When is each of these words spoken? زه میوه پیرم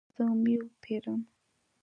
زه 0.15 0.23
میوه 0.43 0.67
پیرم 0.81 1.21